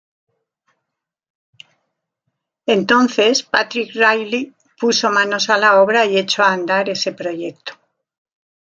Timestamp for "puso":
4.79-5.11